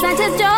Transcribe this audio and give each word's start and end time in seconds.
Trent 0.00 0.20
is 0.20 0.38
just 0.38 0.57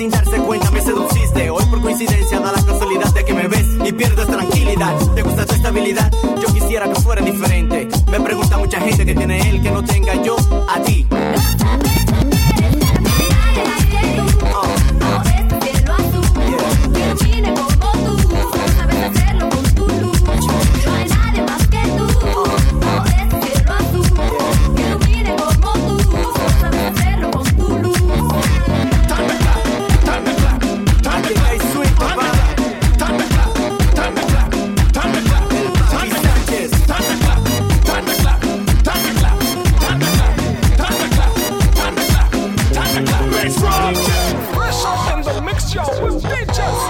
sin 0.00 0.08
darse 0.08 0.38
cuenta 0.38 0.70
me 0.70 0.80
seduciste. 0.80 1.50
Hoy 1.50 1.62
por 1.66 1.82
coincidencia 1.82 2.40
da 2.40 2.52
la 2.52 2.64
casualidad 2.64 3.12
de 3.12 3.22
que 3.22 3.34
me 3.34 3.46
ves 3.48 3.66
y 3.84 3.92
pierdes 3.92 4.26
tranquilidad. 4.28 4.96
Te 5.14 5.20
gusta 5.20 5.44
tu 5.44 5.54
estabilidad, 5.54 6.10
yo 6.40 6.50
quisiera 6.54 6.88
que 6.90 6.98
fuera 7.02 7.20
diferente. 7.20 7.86
Me 8.10 8.18
pregunta 8.18 8.56
mucha 8.56 8.80
gente 8.80 9.04
que 9.04 9.14
tiene 9.14 9.50
él 9.50 9.60
que 9.60 9.70
no 9.70 9.84
tenga 9.84 10.14
yo 10.22 10.36
show 45.70 46.04
with 46.04 46.20
bitches. 46.24 46.89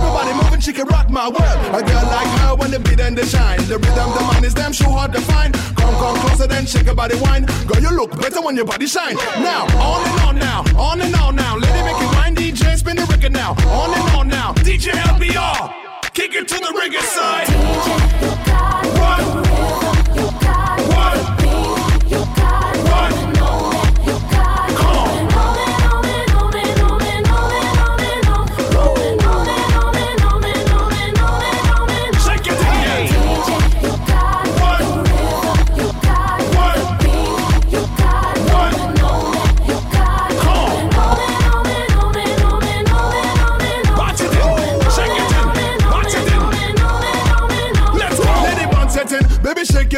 Keep 0.00 0.44
moving, 0.44 0.60
she 0.60 0.72
can 0.72 0.86
rock 0.86 1.10
my 1.10 1.28
world. 1.28 1.58
A 1.74 1.82
girl 1.82 2.04
like 2.04 2.32
her 2.40 2.54
when 2.54 2.70
the 2.70 2.80
beat 2.80 3.00
and 3.00 3.16
the 3.16 3.26
shine. 3.26 3.58
The 3.66 3.78
rhythm, 3.78 4.10
the 4.14 4.20
mind 4.20 4.44
is 4.44 4.54
damn 4.54 4.72
sure 4.72 4.90
hard 4.90 5.12
to 5.12 5.20
find. 5.20 5.54
Come, 5.76 5.94
come 5.94 6.16
closer, 6.20 6.46
then 6.46 6.66
shake 6.66 6.86
her 6.86 6.94
body 6.94 7.16
wine. 7.20 7.46
Girl, 7.66 7.80
you 7.80 7.90
look 7.90 8.10
better 8.20 8.40
when 8.40 8.56
your 8.56 8.64
body 8.64 8.86
shine. 8.86 9.16
Now, 9.38 9.64
on 9.78 10.06
and 10.08 10.20
on 10.20 10.36
now, 10.38 10.64
on 10.78 11.00
and 11.00 11.14
on 11.16 11.36
now. 11.36 11.56
Let 11.56 11.70
it 11.76 11.84
make 11.84 12.00
it 12.00 12.14
wine, 12.16 12.34
DJ, 12.34 12.76
spin 12.76 12.96
the 12.96 13.06
record 13.06 13.32
now. 13.32 13.52
On 13.52 13.90
and 13.92 14.16
on 14.16 14.28
now, 14.28 14.54
DJ 14.54 14.92
LBR. 14.92 15.74
Kick 16.14 16.34
it 16.34 16.48
to 16.48 16.54
the 16.54 16.72
rigger 16.78 17.00
side. 17.00 17.46
DJ, 17.46 18.39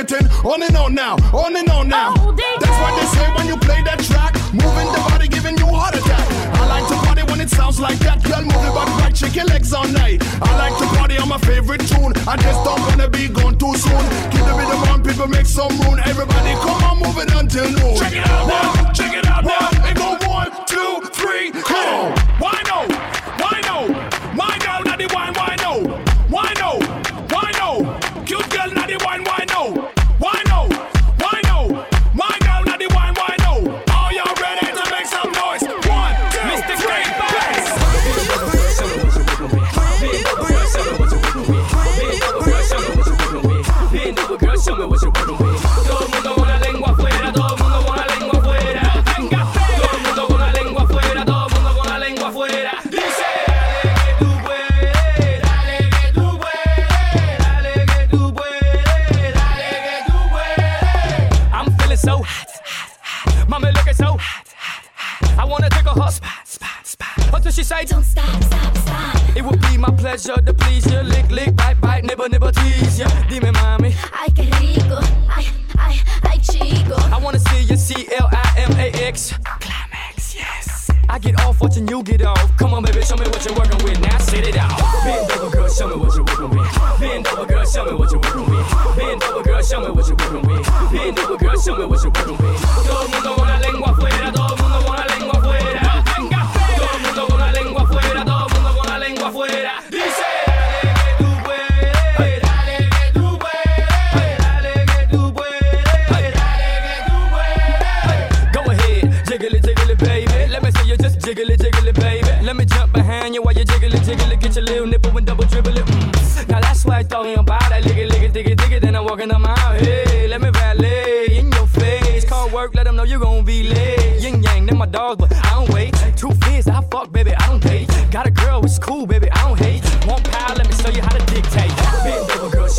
ticketing. 0.04 0.28
On 0.44 0.62
and 0.62 0.76
on 0.76 0.94
now, 0.94 1.16
on 1.32 1.56
and 1.56 1.68
on 1.70 1.88
now. 1.88 2.14
Oh, 2.18 2.32
That's 2.32 2.78
what 2.80 2.92
they 2.98 3.06
say 3.06 3.26
when 3.36 3.46
you 3.46 3.56
play 3.56 3.82
that 3.82 4.00
track. 4.00 4.34
Moving 4.52 4.90
the 4.92 5.00
body, 5.08 5.28
giving 5.28 5.56
you 5.58 5.66
heart 5.66 5.94
attack. 5.94 6.26
I 6.54 6.66
like 6.66 6.86
to 6.88 6.96
party 7.06 7.22
when 7.30 7.40
it 7.40 7.50
sounds 7.50 7.80
like 7.80 7.98
that. 8.00 8.22
Girl, 8.22 8.42
move 8.42 8.52
it 8.68 8.74
back 8.74 8.88
right, 9.00 9.16
shake 9.16 9.36
your 9.36 9.46
legs 9.46 9.72
all 9.72 9.86
night. 9.88 10.22
I 10.42 10.50
like 10.58 10.76
to 10.78 10.86
party 10.96 11.18
on 11.18 11.28
my 11.28 11.38
favorite 11.38 11.86
tune. 11.86 12.12
I 12.26 12.36
just 12.36 12.64
don't 12.64 12.80
wanna 12.88 13.08
be 13.08 13.28
gone 13.28 13.56
too 13.58 13.74
soon. 13.76 14.04
Keep 14.32 14.44
the 14.44 14.54
rhythm 14.58 14.82
on, 14.90 15.02
people 15.02 15.28
make 15.28 15.46
some 15.46 15.72
moon. 15.78 16.00
Everybody, 16.04 16.52
come 16.60 16.82
on, 16.84 16.98
move 16.98 17.18
it 17.18 17.32
until 17.34 17.68
noon. 17.70 17.96
Check 17.96 18.12
it 18.12 18.26
out 18.26 18.46
now, 18.48 18.92
check 18.92 19.12
it 19.14 19.26
out 19.26 19.44
now. 19.44 19.70
And 19.86 19.96
go 19.96 20.16
one, 20.28 20.50
two, 20.66 21.00
three, 21.12 21.50
come 21.52 21.86
on. 21.94 22.10
Why 22.42 22.56
no? 22.66 22.78
Why 23.42 23.56
no? 23.64 23.78
Why 24.34 24.58
no? 24.66 24.82
Not 24.82 24.98
the 24.98 25.08
wine, 25.14 25.32
why 25.34 25.56
no? 25.61 25.61
Being 87.02 87.24
double 87.24 87.46
girl, 87.46 87.66
show 87.66 87.84
me 87.84 87.94
what 87.94 88.12
you're 88.12 88.20
working 88.20 88.48
with. 88.48 88.96
Being 88.96 89.18
double 89.18 89.42
girl, 89.42 89.60
show 89.60 89.80
me 89.80 89.90
what 89.90 90.06
you're 90.06 90.16
working 90.16 90.42
with. 90.48 90.92
Being 90.92 91.14
double 91.14 91.36
girl, 91.36 91.60
show 91.60 91.76
me 91.76 91.84
what 91.84 92.00
you're 92.00 92.12
working 92.12 92.38
with. 92.38 92.86
Todo 92.86 93.08
mundo 93.08 93.34
con 93.34 93.48
la 93.48 93.58
lengua 93.58 93.92
fuera. 93.96 94.11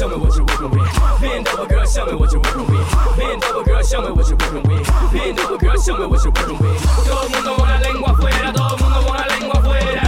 show 0.04 0.10
me 0.10 0.16
what 0.18 0.36
you're 0.36 0.46
working 0.46 0.70
with. 0.72 1.22
Bend 1.22 1.48
over, 1.48 1.66
girl, 1.66 1.86
show 1.86 2.06
me 2.06 2.14
what 2.16 2.32
you're 2.32 2.42
working 2.42 2.68
with. 2.68 3.18
Bend 3.18 3.44
over, 3.46 3.64
girl, 3.64 3.84
show 3.84 4.02
me 4.02 4.12
what 4.12 4.28
you're 4.28 4.38
working 4.38 4.64
with. 4.70 4.88
Bend 5.14 5.40
over, 5.40 5.58
girl, 5.58 5.82
show 5.82 5.98
me 5.98 6.06
what 6.08 6.24
you're 6.24 6.34
working 6.34 6.60
with. 6.60 7.06
Todo 7.08 7.24
el 7.24 7.30
mundo 7.30 7.56
con 7.56 7.70
la 7.70 7.80
lengua 7.80 8.12
afuera, 8.12 8.54
todo 8.54 8.76
el 8.76 8.82
mundo 8.84 9.08
con 9.08 9.18
la 9.18 9.28
lengua 9.28 9.60
afuera. 9.60 10.03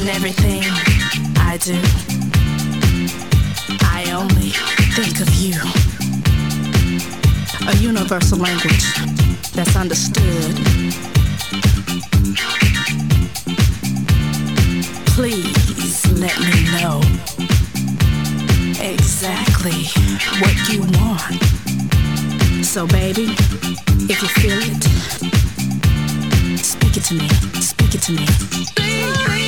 in 0.00 0.08
everything 0.08 0.62
I 1.36 1.58
do. 1.58 1.78
I 3.82 4.10
only 4.12 4.50
think 4.96 5.20
of 5.20 5.28
you. 5.34 5.60
A 7.68 7.76
universal 7.76 8.38
language 8.38 8.84
that's 9.52 9.76
understood. 9.76 10.54
Please 15.06 16.06
let 16.18 16.38
me 16.40 16.64
know 16.80 17.00
exactly 18.80 19.84
what 20.40 20.56
you 20.68 20.80
want. 20.98 21.44
So, 22.64 22.86
baby, 22.86 23.34
if 24.08 24.22
you 24.22 24.28
feel 24.28 24.58
it, 24.62 24.82
speak 26.58 26.96
it 26.96 27.04
to 27.04 27.14
me, 27.14 27.28
speak 27.60 27.94
it 27.94 28.02
to 28.02 28.12
me. 28.12 29.39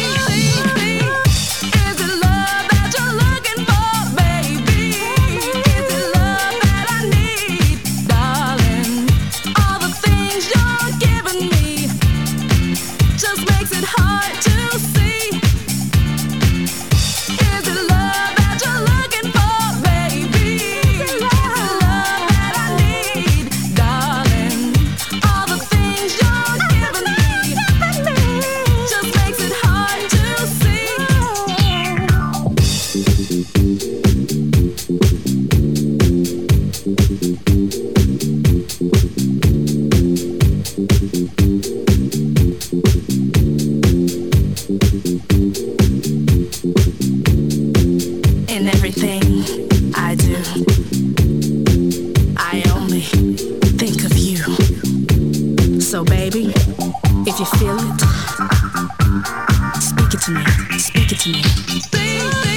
To 60.22 60.30
me. 60.30 60.44
Speak 60.78 61.10
it 61.10 61.18
to 61.18 61.30
me. 61.30 61.40
Is 61.76 62.51